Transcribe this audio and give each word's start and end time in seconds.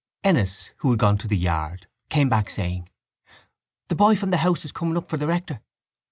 Ennis, 0.23 0.71
who 0.77 0.89
had 0.89 0.97
gone 0.97 1.19
to 1.19 1.27
the 1.27 1.37
yard, 1.37 1.85
came 2.09 2.27
back, 2.27 2.49
saying: 2.49 2.89
—The 3.89 3.95
boy 3.95 4.15
from 4.15 4.31
the 4.31 4.37
house 4.37 4.65
is 4.65 4.71
coming 4.71 4.97
up 4.97 5.07
for 5.07 5.17
the 5.17 5.27
rector. 5.27 5.61